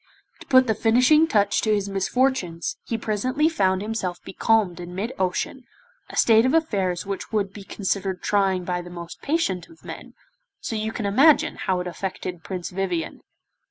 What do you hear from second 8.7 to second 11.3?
the most patient of men, so you may